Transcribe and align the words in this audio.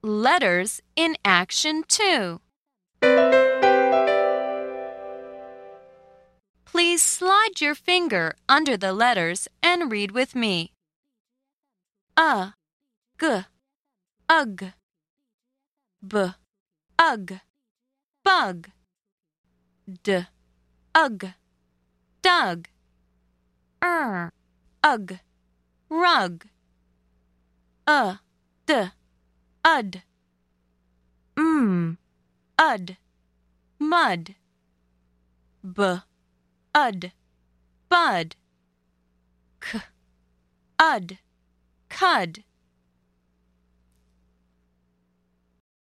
Letters 0.00 0.80
in 0.94 1.16
Action 1.24 1.82
2. 1.88 2.40
Please 6.64 7.02
slide 7.02 7.60
your 7.60 7.74
finger 7.74 8.36
under 8.48 8.76
the 8.76 8.92
letters 8.92 9.48
and 9.60 9.90
read 9.90 10.12
with 10.12 10.36
me. 10.36 10.70
A, 12.16 12.54
g, 13.20 13.40
ug, 14.28 14.64
b, 16.06 16.26
ug, 16.96 17.32
bug, 18.22 18.68
d, 20.04 20.26
ug, 20.94 21.26
dug, 22.22 22.68
er, 23.82 24.32
ug, 24.84 25.18
rug, 25.90 26.46
a, 27.88 28.20
d, 28.64 28.90
ud, 29.66 30.00
mm, 31.36 31.98
ud, 32.60 32.96
mud, 33.78 34.34
b, 35.62 35.78
ud, 36.74 37.10
bud, 37.88 38.34
k, 39.60 39.74
ud, 40.82 41.16
cud. 41.88 42.47